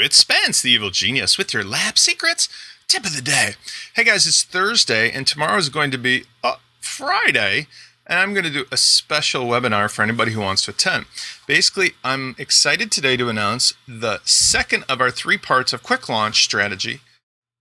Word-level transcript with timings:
it's 0.00 0.16
Spence, 0.16 0.62
the 0.62 0.70
evil 0.70 0.90
genius, 0.90 1.38
with 1.38 1.52
your 1.52 1.64
lab 1.64 1.98
secrets. 1.98 2.48
Tip 2.88 3.04
of 3.04 3.14
the 3.14 3.22
day. 3.22 3.52
Hey 3.94 4.04
guys, 4.04 4.26
it's 4.26 4.42
Thursday, 4.42 5.10
and 5.10 5.26
tomorrow 5.26 5.56
is 5.56 5.68
going 5.68 5.90
to 5.90 5.98
be 5.98 6.24
uh, 6.42 6.56
Friday, 6.80 7.66
and 8.06 8.18
I'm 8.18 8.34
going 8.34 8.44
to 8.44 8.50
do 8.50 8.64
a 8.70 8.76
special 8.76 9.46
webinar 9.46 9.90
for 9.90 10.02
anybody 10.02 10.32
who 10.32 10.40
wants 10.40 10.62
to 10.62 10.70
attend. 10.70 11.06
Basically, 11.46 11.92
I'm 12.02 12.34
excited 12.38 12.90
today 12.90 13.16
to 13.16 13.28
announce 13.28 13.74
the 13.88 14.20
second 14.24 14.84
of 14.88 15.00
our 15.00 15.10
three 15.10 15.38
parts 15.38 15.72
of 15.72 15.82
Quick 15.82 16.08
Launch 16.08 16.44
strategy 16.44 17.00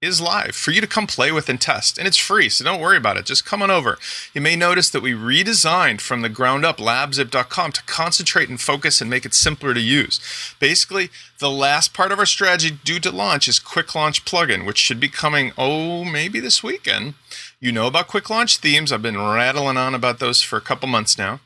is 0.04 0.20
live 0.20 0.54
for 0.54 0.72
you 0.72 0.82
to 0.82 0.88
come 0.88 1.08
play 1.08 1.32
with 1.32 1.48
and 1.48 1.62
test. 1.62 1.98
And 1.98 2.06
it's 2.06 2.18
free, 2.18 2.50
so 2.50 2.66
don't 2.66 2.82
worry 2.82 2.98
about 2.98 3.16
it. 3.16 3.26
Just 3.26 3.46
come 3.46 3.62
on 3.62 3.72
over. 3.72 3.98
You 4.34 4.42
may 4.42 4.56
notice 4.56 4.90
that 4.90 5.02
we 5.02 5.14
redesigned 5.14 6.02
from 6.02 6.22
the 6.22 6.30
ground 6.30 6.66
up 6.66 6.78
labzip.com 6.78 7.72
to 7.72 7.84
concentrate 7.84 8.50
and 8.50 8.60
focus 8.60 9.00
and 9.00 9.10
make 9.10 9.26
it 9.26 9.34
simpler 9.34 9.74
to 9.74 9.80
use. 9.80 10.20
Basically, 10.60 11.10
the 11.40 11.50
last 11.50 11.94
part 11.94 12.12
of 12.12 12.20
our 12.20 12.26
strategy 12.26 12.78
due 12.84 13.00
to 13.00 13.12
launch 13.12 13.48
is 13.48 13.60
Quick 13.60 13.96
Launch 13.96 14.26
plugin, 14.26 14.66
which 14.66 14.78
should 14.78 15.00
be 15.00 15.10
coming, 15.10 15.54
oh, 15.58 16.04
maybe 16.04 16.42
this 16.42 16.62
weekend. 16.62 17.14
You 17.62 17.72
know 17.72 17.88
about 17.88 18.10
Quick 18.10 18.30
Launch 18.30 18.58
themes. 18.58 18.92
I've 18.92 19.02
been 19.02 19.18
rattling 19.18 19.78
on 19.78 19.96
about 19.96 20.20
those 20.20 20.42
for 20.42 20.58
a 20.58 20.62
couple 20.62 20.90
months 20.90 21.18
now. 21.18 21.40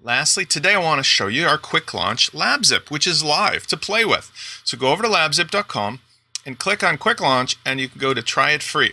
Lastly, 0.00 0.44
today 0.44 0.74
I 0.74 0.78
want 0.78 1.00
to 1.00 1.02
show 1.02 1.26
you 1.26 1.46
our 1.48 1.58
quick 1.58 1.92
launch 1.92 2.30
LabZip, 2.30 2.90
which 2.92 3.08
is 3.08 3.24
live 3.24 3.66
to 3.66 3.76
play 3.76 4.04
with. 4.04 4.30
So 4.62 4.78
go 4.78 4.92
over 4.92 5.02
to 5.02 5.08
labzip.com 5.08 5.98
and 6.46 6.58
click 6.58 6.82
on 6.82 6.96
Quick 6.96 7.20
Launch 7.20 7.56
and 7.66 7.80
you 7.80 7.88
can 7.88 8.00
go 8.00 8.14
to 8.14 8.22
try 8.22 8.52
it 8.52 8.62
free. 8.62 8.92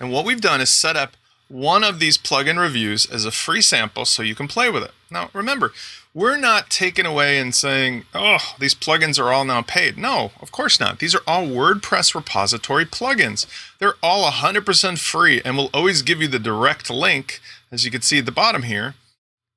And 0.00 0.10
what 0.10 0.24
we've 0.24 0.40
done 0.40 0.60
is 0.60 0.70
set 0.70 0.96
up 0.96 1.16
one 1.48 1.84
of 1.84 1.98
these 1.98 2.16
plugin 2.16 2.58
reviews 2.58 3.04
as 3.04 3.26
a 3.26 3.30
free 3.30 3.60
sample 3.60 4.06
so 4.06 4.22
you 4.22 4.34
can 4.34 4.48
play 4.48 4.70
with 4.70 4.82
it. 4.82 4.92
Now, 5.10 5.28
remember, 5.34 5.72
we're 6.14 6.38
not 6.38 6.70
taking 6.70 7.04
away 7.04 7.38
and 7.38 7.54
saying, 7.54 8.04
oh, 8.14 8.54
these 8.58 8.74
plugins 8.74 9.18
are 9.18 9.32
all 9.32 9.44
now 9.44 9.60
paid. 9.60 9.98
No, 9.98 10.32
of 10.40 10.50
course 10.50 10.80
not. 10.80 10.98
These 10.98 11.14
are 11.14 11.22
all 11.26 11.46
WordPress 11.46 12.14
repository 12.14 12.86
plugins. 12.86 13.46
They're 13.78 13.96
all 14.02 14.30
100% 14.30 14.98
free 14.98 15.42
and 15.44 15.56
we'll 15.56 15.70
always 15.74 16.00
give 16.02 16.22
you 16.22 16.28
the 16.28 16.38
direct 16.38 16.88
link, 16.88 17.40
as 17.70 17.84
you 17.84 17.90
can 17.90 18.02
see 18.02 18.20
at 18.20 18.26
the 18.26 18.32
bottom 18.32 18.62
here, 18.62 18.94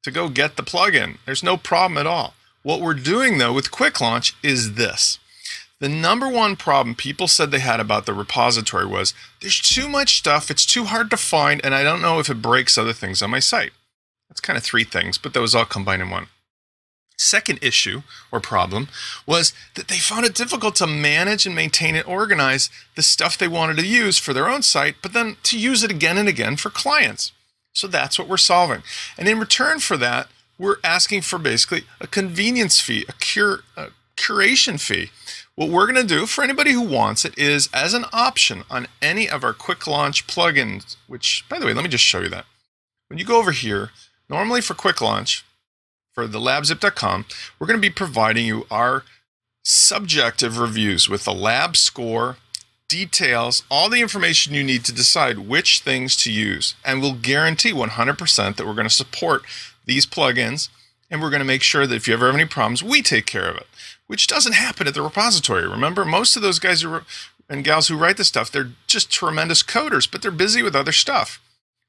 to 0.04 0.12
go 0.12 0.28
get 0.28 0.58
the 0.58 0.64
plugin. 0.64 1.18
There's 1.26 1.44
no 1.44 1.56
problem 1.56 1.98
at 1.98 2.08
all. 2.08 2.34
What 2.64 2.82
we're 2.82 2.94
doing 2.94 3.38
though 3.38 3.54
with 3.54 3.72
Quick 3.72 4.02
Launch 4.02 4.36
is 4.44 4.74
this. 4.74 5.20
The 5.80 5.90
number 5.90 6.30
one 6.30 6.56
problem 6.56 6.96
people 6.96 7.28
said 7.28 7.52
they 7.52 7.60
had 7.60 7.80
about 7.80 8.06
the 8.06 8.14
repository 8.14 8.86
was 8.86 9.14
there's 9.42 9.60
too 9.60 9.90
much 9.90 10.18
stuff, 10.18 10.50
it's 10.50 10.66
too 10.66 10.86
hard 10.86 11.10
to 11.10 11.18
find, 11.18 11.64
and 11.66 11.76
I 11.76 11.84
don't 11.84 12.02
know 12.02 12.20
if 12.20 12.30
it 12.30 12.42
breaks 12.42 12.78
other 12.78 12.94
things 12.94 13.22
on 13.22 13.30
my 13.30 13.40
site. 13.40 13.72
That's 14.30 14.40
kind 14.40 14.58
of 14.58 14.64
three 14.64 14.86
things, 14.86 15.18
but 15.18 15.34
those 15.34 15.54
all 15.54 15.66
combined 15.66 16.02
in 16.02 16.10
one. 16.10 16.28
Second 17.18 17.60
issue 17.62 18.02
or 18.32 18.40
problem 18.40 18.90
was 19.26 19.54
that 19.76 19.88
they 19.88 19.98
found 19.98 20.26
it 20.26 20.36
difficult 20.36 20.76
to 20.76 20.88
manage 20.88 21.46
and 21.46 21.56
maintain 21.56 21.96
and 21.96 22.06
organize 22.06 22.70
the 22.96 23.02
stuff 23.02 23.38
they 23.38 23.48
wanted 23.48 23.78
to 23.78 23.88
use 23.88 24.18
for 24.18 24.34
their 24.34 24.50
own 24.50 24.62
site, 24.62 24.96
but 25.02 25.14
then 25.14 25.38
to 25.44 25.58
use 25.58 25.84
it 25.84 25.92
again 25.92 26.18
and 26.18 26.28
again 26.28 26.58
for 26.58 26.70
clients. 26.70 27.32
So 27.72 27.88
that's 27.88 28.18
what 28.18 28.28
we're 28.28 28.38
solving. 28.38 28.84
And 29.18 29.28
in 29.28 29.40
return 29.40 29.80
for 29.80 29.98
that, 29.98 30.28
we're 30.58 30.78
asking 30.84 31.22
for 31.22 31.38
basically 31.38 31.84
a 32.00 32.08
convenience 32.08 32.80
fee, 32.80 33.06
a, 33.08 33.14
cure, 33.14 33.60
a 33.78 33.88
curation 34.18 34.80
fee. 34.80 35.10
What 35.56 35.70
we're 35.70 35.86
going 35.90 36.06
to 36.06 36.16
do 36.16 36.26
for 36.26 36.44
anybody 36.44 36.74
who 36.74 36.82
wants 36.82 37.24
it 37.24 37.38
is 37.38 37.70
as 37.74 37.94
an 37.94 38.06
option 38.12 38.64
on 38.70 38.88
any 39.02 39.30
of 39.30 39.42
our 39.42 39.54
quick 39.54 39.88
launch 39.88 40.28
plugins, 40.28 40.98
which, 41.08 41.46
by 41.48 41.60
the 41.60 41.66
way, 41.66 41.74
let 41.74 41.84
me 41.84 41.90
just 41.90 42.04
show 42.04 42.20
you 42.20 42.28
that. 42.30 42.46
When 43.08 43.18
you 43.20 43.24
go 43.24 43.40
over 43.40 43.52
here, 43.52 43.92
normally 44.30 44.60
for 44.60 44.74
quick 44.74 45.00
launch, 45.00 45.46
for 46.14 46.28
the 46.28 46.40
labzip.com, 46.40 47.26
we're 47.58 47.68
going 47.68 47.78
to 47.78 47.88
be 47.88 47.94
providing 47.94 48.46
you 48.46 48.68
our 48.70 49.06
subjective 49.64 50.58
reviews 50.58 51.08
with 51.08 51.24
the 51.24 51.34
lab 51.34 51.78
score, 51.78 52.36
details, 52.90 53.64
all 53.72 53.90
the 53.90 54.02
information 54.02 54.54
you 54.54 54.64
need 54.64 54.84
to 54.86 54.94
decide 54.94 55.40
which 55.40 55.80
things 55.80 56.18
to 56.18 56.34
use. 56.34 56.76
And 56.84 57.02
we'll 57.02 57.14
guarantee 57.14 57.72
100% 57.72 58.56
that 58.58 58.68
we're 58.68 58.74
going 58.74 58.90
to 58.90 58.94
support 58.94 59.44
these 59.86 60.06
plugins 60.06 60.68
and 61.10 61.22
we're 61.22 61.30
going 61.30 61.40
to 61.40 61.46
make 61.46 61.64
sure 61.64 61.86
that 61.86 61.96
if 61.96 62.08
you 62.08 62.14
ever 62.14 62.28
have 62.28 62.36
any 62.36 62.46
problems, 62.46 62.84
we 62.84 63.02
take 63.02 63.26
care 63.26 63.50
of 63.50 63.58
it 63.58 63.68
which 64.08 64.28
doesn't 64.28 64.54
happen 64.54 64.88
at 64.88 64.94
the 64.94 65.02
repository. 65.02 65.68
Remember, 65.68 66.06
most 66.06 66.36
of 66.36 66.42
those 66.42 66.60
guys 66.60 66.82
who, 66.82 67.02
and 67.50 67.64
gals 67.64 67.88
who 67.88 67.98
write 67.98 68.18
the 68.18 68.24
stuff, 68.24 68.52
they're 68.52 68.72
just 68.88 69.12
tremendous 69.12 69.64
coders, 69.64 70.10
but 70.10 70.22
they're 70.22 70.32
busy 70.32 70.62
with 70.62 70.76
other 70.76 70.92
stuff. 70.92 71.42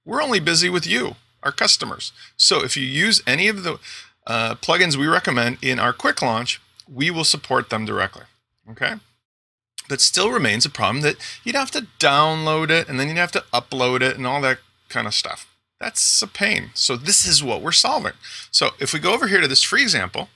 We're 0.05 0.23
only 0.23 0.41
busy 0.41 0.69
with 0.69 0.87
you, 0.87 1.17
our 1.43 1.53
customers. 1.53 2.13
So 2.37 2.63
if 2.65 2.77
you 2.77 2.85
use 2.85 3.23
any 3.27 3.49
of 3.49 3.65
the 3.65 3.79
uh, 4.27 4.55
plugins 4.57 4.97
we 4.97 5.07
recommend 5.07 5.59
in 5.63 5.79
our 5.79 5.93
quick 5.93 6.23
launch, 6.23 6.61
we 6.93 7.11
will 7.11 7.25
support 7.25 7.71
them 7.71 7.85
directly. 7.85 8.25
Okay? 8.71 8.95
But 9.89 10.01
still 10.01 10.31
remains 10.31 10.65
a 10.65 10.71
problem 10.71 11.03
that 11.03 11.17
you'd 11.45 11.55
have 11.55 11.71
to 11.73 11.87
download 11.99 12.71
it 12.71 12.89
and 12.89 12.99
then 12.99 13.09
you'd 13.09 13.17
have 13.19 13.33
to 13.33 13.45
upload 13.53 14.01
it 14.01 14.17
and 14.17 14.27
all 14.27 14.41
that 14.41 14.59
kind 14.89 15.07
of 15.07 15.15
stuff. 15.15 15.47
That's 15.79 16.23
a 16.23 16.27
pain. 16.27 16.71
So 16.75 16.97
this 16.97 17.27
is 17.27 17.43
what 17.43 17.63
we're 17.63 17.73
solving. 17.73 18.15
So 18.51 18.71
if 18.81 18.93
we 18.93 18.99
go 18.99 19.13
over 19.13 19.29
here 19.29 19.41
to 19.41 19.49
this 19.49 19.63
free 19.63 19.83
example, 19.83 20.29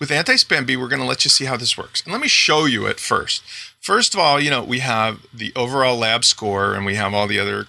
with 0.00 0.10
Anti-Spam 0.10 0.66
Bee, 0.66 0.76
we're 0.76 0.88
going 0.88 1.00
to 1.00 1.06
let 1.06 1.24
you 1.24 1.30
see 1.30 1.44
how 1.44 1.56
this 1.56 1.78
works. 1.78 2.02
And 2.02 2.12
let 2.12 2.20
me 2.20 2.26
show 2.26 2.64
you 2.64 2.86
it 2.86 2.98
first. 2.98 3.44
First 3.80 4.14
of 4.14 4.20
all, 4.20 4.40
you 4.40 4.50
know, 4.50 4.64
we 4.64 4.80
have 4.80 5.24
the 5.32 5.52
overall 5.54 5.96
lab 5.96 6.24
score 6.24 6.74
and 6.74 6.84
we 6.84 6.96
have 6.96 7.14
all 7.14 7.28
the 7.28 7.38
other, 7.38 7.66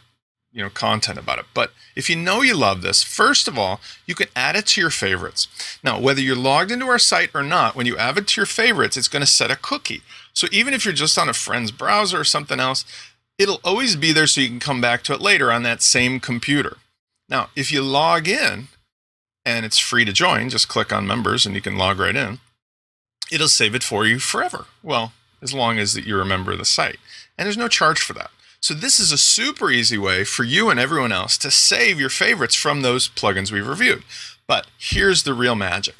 you 0.51 0.63
know, 0.63 0.71
content 0.71 1.19
about 1.19 1.37
it. 1.37 1.45
But 1.53 1.73
if 1.95 2.09
you 2.09 2.15
know 2.15 2.41
you 2.41 2.55
love 2.55 2.81
this, 2.81 3.03
first 3.03 3.47
of 3.47 3.59
all, 3.59 3.81
you 4.07 4.15
can 4.15 4.29
add 4.35 4.55
it 4.55 4.65
to 4.67 4.81
your 4.81 4.89
favorites. 4.89 5.47
Now, 5.83 5.99
whether 5.99 6.21
you're 6.21 6.35
logged 6.35 6.71
into 6.71 6.87
our 6.87 6.97
site 6.97 7.29
or 7.35 7.43
not, 7.43 7.75
when 7.75 7.85
you 7.85 7.97
add 7.97 8.17
it 8.17 8.27
to 8.29 8.41
your 8.41 8.47
favorites, 8.47 8.97
it's 8.97 9.07
going 9.07 9.21
to 9.21 9.27
set 9.27 9.51
a 9.51 9.55
cookie. 9.55 10.01
So 10.33 10.47
even 10.51 10.73
if 10.73 10.85
you're 10.85 10.93
just 10.95 11.19
on 11.19 11.29
a 11.29 11.33
friend's 11.33 11.69
browser 11.69 12.19
or 12.19 12.23
something 12.23 12.59
else, 12.59 12.83
it'll 13.43 13.61
always 13.63 13.95
be 13.95 14.11
there 14.11 14.25
so 14.25 14.41
you 14.41 14.47
can 14.47 14.59
come 14.59 14.81
back 14.81 15.03
to 15.03 15.13
it 15.13 15.21
later 15.21 15.51
on 15.51 15.61
that 15.63 15.83
same 15.83 16.19
computer. 16.19 16.77
Now, 17.29 17.49
if 17.55 17.71
you 17.71 17.83
log 17.83 18.27
in 18.27 18.69
and 19.45 19.65
it's 19.65 19.77
free 19.77 20.05
to 20.05 20.13
join. 20.13 20.49
Just 20.49 20.67
click 20.67 20.93
on 20.93 21.07
members 21.07 21.45
and 21.45 21.55
you 21.55 21.61
can 21.61 21.77
log 21.77 21.99
right 21.99 22.15
in. 22.15 22.39
It'll 23.31 23.47
save 23.47 23.75
it 23.75 23.83
for 23.83 24.05
you 24.05 24.19
forever. 24.19 24.65
Well, 24.81 25.13
as 25.41 25.53
long 25.53 25.79
as 25.79 25.93
that 25.93 26.05
you 26.05 26.17
remember 26.17 26.55
the 26.55 26.65
site. 26.65 26.99
And 27.37 27.45
there's 27.45 27.57
no 27.57 27.67
charge 27.67 27.99
for 27.99 28.13
that. 28.13 28.31
So 28.61 28.73
this 28.73 28.99
is 28.99 29.11
a 29.11 29.17
super 29.17 29.69
easy 29.69 29.97
way 29.97 30.23
for 30.23 30.43
you 30.43 30.69
and 30.69 30.79
everyone 30.79 31.11
else 31.11 31.37
to 31.39 31.51
save 31.51 31.99
your 31.99 32.09
favorites 32.09 32.55
from 32.55 32.81
those 32.81 33.09
plugins 33.09 33.51
we've 33.51 33.67
reviewed. 33.67 34.03
But 34.47 34.67
here's 34.77 35.23
the 35.23 35.33
real 35.33 35.55
magic. 35.55 35.95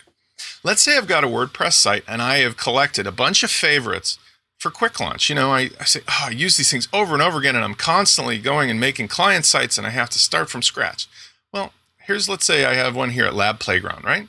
Let's 0.63 0.81
say 0.81 0.97
I've 0.97 1.07
got 1.07 1.25
a 1.25 1.27
WordPress 1.27 1.73
site 1.73 2.03
and 2.07 2.21
I 2.21 2.37
have 2.37 2.55
collected 2.55 3.05
a 3.05 3.11
bunch 3.11 3.43
of 3.43 3.51
favorites 3.51 4.17
for 4.57 4.71
quick 4.71 4.99
launch. 4.99 5.29
You 5.29 5.35
know, 5.35 5.51
I, 5.51 5.71
I 5.79 5.83
say, 5.85 6.01
oh, 6.07 6.25
I 6.27 6.29
use 6.29 6.57
these 6.57 6.71
things 6.71 6.87
over 6.93 7.13
and 7.13 7.21
over 7.21 7.39
again 7.39 7.55
and 7.55 7.65
I'm 7.65 7.75
constantly 7.75 8.39
going 8.39 8.69
and 8.69 8.79
making 8.79 9.09
client 9.09 9.45
sites 9.45 9.77
and 9.77 9.85
I 9.85 9.91
have 9.91 10.09
to 10.11 10.19
start 10.19 10.49
from 10.49 10.61
scratch. 10.61 11.07
Well, 11.51 11.73
here's 12.05 12.29
let's 12.29 12.45
say 12.45 12.65
I 12.65 12.73
have 12.73 12.95
one 12.95 13.11
here 13.11 13.25
at 13.25 13.35
Lab 13.35 13.59
Playground, 13.59 14.03
right? 14.03 14.27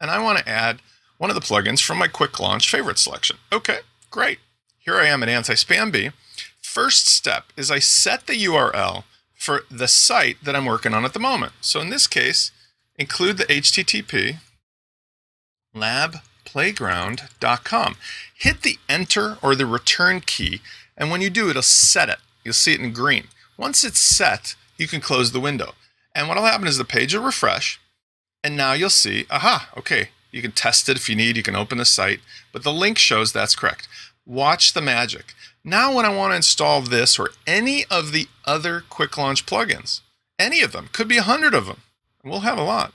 And 0.00 0.10
I 0.10 0.22
want 0.22 0.38
to 0.38 0.48
add 0.48 0.80
one 1.18 1.30
of 1.30 1.34
the 1.34 1.42
plugins 1.42 1.82
from 1.82 1.98
my 1.98 2.08
quick 2.08 2.40
launch 2.40 2.70
favorite 2.70 2.98
selection. 2.98 3.36
Okay, 3.52 3.80
great. 4.10 4.38
Here 4.78 4.96
I 4.96 5.06
am 5.06 5.22
at 5.22 5.28
Anti-Spam 5.28 5.92
Bee. 5.92 6.10
First 6.60 7.06
step 7.06 7.46
is 7.56 7.70
I 7.70 7.78
set 7.78 8.26
the 8.26 8.44
URL 8.44 9.04
for 9.34 9.62
the 9.70 9.88
site 9.88 10.42
that 10.44 10.54
I'm 10.54 10.66
working 10.66 10.94
on 10.94 11.04
at 11.04 11.12
the 11.14 11.18
moment. 11.18 11.52
So 11.60 11.80
in 11.80 11.90
this 11.90 12.06
case, 12.06 12.52
include 12.96 13.38
the 13.38 13.44
HTTP 13.44 14.38
labplayground.com. 15.74 17.96
Hit 18.34 18.62
the 18.62 18.78
enter 18.88 19.38
or 19.42 19.54
the 19.54 19.66
return 19.66 20.20
key, 20.20 20.60
and 20.96 21.10
when 21.10 21.20
you 21.20 21.30
do, 21.30 21.50
it'll 21.50 21.62
set 21.62 22.08
it. 22.08 22.18
You'll 22.44 22.54
see 22.54 22.74
it 22.74 22.80
in 22.80 22.92
green. 22.92 23.28
Once 23.56 23.84
it's 23.84 24.00
set, 24.00 24.54
you 24.76 24.86
can 24.86 25.00
close 25.00 25.32
the 25.32 25.40
window. 25.40 25.74
And 26.14 26.28
what'll 26.28 26.44
happen 26.44 26.66
is 26.66 26.78
the 26.78 26.84
page 26.84 27.14
will 27.14 27.22
refresh, 27.22 27.80
and 28.42 28.56
now 28.56 28.72
you'll 28.72 28.90
see, 28.90 29.26
aha, 29.30 29.68
okay, 29.76 30.08
you 30.32 30.42
can 30.42 30.52
test 30.52 30.88
it 30.88 30.96
if 30.96 31.08
you 31.08 31.16
need, 31.16 31.36
you 31.36 31.42
can 31.42 31.56
open 31.56 31.78
the 31.78 31.84
site, 31.84 32.20
but 32.52 32.62
the 32.62 32.72
link 32.72 32.98
shows 32.98 33.32
that's 33.32 33.54
correct. 33.54 33.88
Watch 34.26 34.72
the 34.72 34.80
magic. 34.80 35.34
Now 35.64 35.94
when 35.94 36.06
I 36.06 36.14
want 36.14 36.32
to 36.32 36.36
install 36.36 36.80
this 36.80 37.18
or 37.18 37.30
any 37.46 37.84
of 37.90 38.12
the 38.12 38.28
other 38.44 38.84
quick 38.88 39.18
launch 39.18 39.44
plugins, 39.44 40.00
any 40.38 40.62
of 40.62 40.72
them, 40.72 40.88
could 40.92 41.08
be 41.08 41.18
a 41.18 41.22
hundred 41.22 41.54
of 41.54 41.66
them, 41.66 41.82
we'll 42.24 42.40
have 42.40 42.58
a 42.58 42.62
lot. 42.62 42.92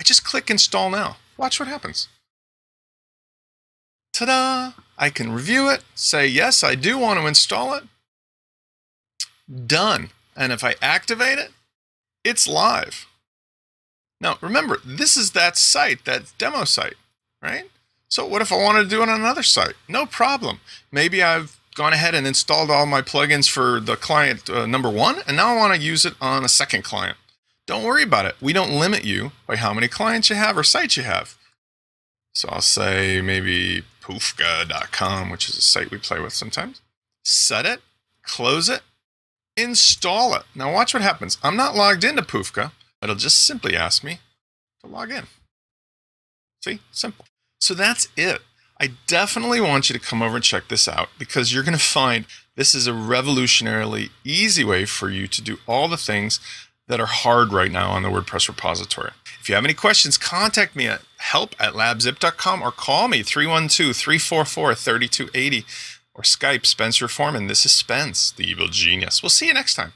I 0.00 0.04
just 0.04 0.24
click 0.24 0.50
install 0.50 0.90
now. 0.90 1.16
Watch 1.36 1.58
what 1.58 1.68
happens. 1.68 2.08
Ta-da! 4.12 4.72
I 4.98 5.10
can 5.10 5.32
review 5.32 5.68
it, 5.68 5.82
say 5.94 6.26
yes, 6.26 6.62
I 6.62 6.74
do 6.74 6.98
want 6.98 7.18
to 7.18 7.26
install 7.26 7.74
it. 7.74 7.84
Done. 9.66 10.10
And 10.36 10.52
if 10.52 10.62
I 10.62 10.74
activate 10.80 11.38
it, 11.38 11.50
it's 12.24 12.46
live. 12.46 13.06
Now, 14.20 14.38
remember, 14.40 14.78
this 14.84 15.16
is 15.16 15.32
that 15.32 15.56
site, 15.56 16.04
that 16.04 16.32
demo 16.38 16.64
site, 16.64 16.94
right? 17.42 17.64
So 18.08 18.26
what 18.26 18.42
if 18.42 18.52
I 18.52 18.62
wanted 18.62 18.84
to 18.84 18.88
do 18.88 19.02
it 19.02 19.08
on 19.08 19.20
another 19.20 19.42
site? 19.42 19.74
No 19.88 20.06
problem. 20.06 20.60
Maybe 20.92 21.22
I've 21.22 21.58
gone 21.74 21.92
ahead 21.92 22.14
and 22.14 22.26
installed 22.26 22.70
all 22.70 22.86
my 22.86 23.02
plugins 23.02 23.50
for 23.50 23.80
the 23.80 23.96
client 23.96 24.48
uh, 24.48 24.66
number 24.66 24.90
one, 24.90 25.20
and 25.26 25.36
now 25.36 25.54
I 25.54 25.56
want 25.56 25.74
to 25.74 25.80
use 25.80 26.04
it 26.04 26.14
on 26.20 26.44
a 26.44 26.48
second 26.48 26.84
client. 26.84 27.16
Don't 27.66 27.82
worry 27.82 28.02
about 28.02 28.26
it. 28.26 28.36
We 28.40 28.52
don't 28.52 28.78
limit 28.78 29.04
you 29.04 29.32
by 29.46 29.56
how 29.56 29.72
many 29.72 29.88
clients 29.88 30.28
you 30.30 30.36
have 30.36 30.58
or 30.58 30.62
sites 30.62 30.96
you 30.96 31.02
have. 31.02 31.36
So 32.34 32.48
I'll 32.50 32.60
say 32.60 33.20
maybe 33.22 33.82
poofka.com, 34.02 35.30
which 35.30 35.48
is 35.48 35.56
a 35.56 35.62
site 35.62 35.90
we 35.90 35.98
play 35.98 36.20
with 36.20 36.32
sometimes. 36.32 36.80
Set 37.24 37.64
it, 37.64 37.80
close 38.22 38.68
it, 38.68 38.82
install 39.56 40.34
it. 40.34 40.42
Now 40.54 40.72
watch 40.72 40.94
what 40.94 41.02
happens. 41.02 41.38
I'm 41.42 41.56
not 41.56 41.74
logged 41.74 42.04
into 42.04 42.22
Poofka. 42.22 42.72
It'll 43.02 43.14
just 43.14 43.44
simply 43.46 43.76
ask 43.76 44.04
me 44.04 44.18
to 44.82 44.90
log 44.90 45.10
in. 45.10 45.26
See, 46.64 46.80
simple. 46.90 47.26
So 47.60 47.74
that's 47.74 48.08
it. 48.16 48.40
I 48.80 48.92
definitely 49.06 49.60
want 49.60 49.88
you 49.88 49.94
to 49.94 50.04
come 50.04 50.22
over 50.22 50.36
and 50.36 50.44
check 50.44 50.68
this 50.68 50.88
out 50.88 51.08
because 51.18 51.54
you're 51.54 51.62
going 51.62 51.78
to 51.78 51.82
find 51.82 52.26
this 52.56 52.74
is 52.74 52.86
a 52.86 52.92
revolutionarily 52.92 54.10
easy 54.24 54.64
way 54.64 54.84
for 54.84 55.08
you 55.08 55.26
to 55.28 55.42
do 55.42 55.58
all 55.66 55.88
the 55.88 55.96
things 55.96 56.40
that 56.88 57.00
are 57.00 57.06
hard 57.06 57.52
right 57.52 57.70
now 57.70 57.90
on 57.90 58.02
the 58.02 58.08
WordPress 58.08 58.48
repository. 58.48 59.12
If 59.40 59.48
you 59.48 59.54
have 59.54 59.64
any 59.64 59.74
questions, 59.74 60.18
contact 60.18 60.74
me 60.74 60.88
at 60.88 61.02
help 61.32 61.54
at 61.58 61.72
labzip.com 61.72 62.62
or 62.62 62.70
call 62.70 63.08
me 63.08 63.22
312 63.22 63.96
344 63.96 64.74
3280 64.74 65.64
or 66.14 66.22
Skype 66.22 66.66
Spencer 66.66 67.08
Forman. 67.08 67.46
This 67.46 67.64
is 67.64 67.72
Spence, 67.72 68.30
the 68.30 68.44
evil 68.44 68.68
genius. 68.68 69.22
We'll 69.22 69.30
see 69.30 69.46
you 69.46 69.54
next 69.54 69.74
time. 69.74 69.94